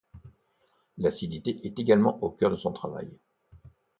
[0.97, 3.07] L'acidité est également au cœur de son travail.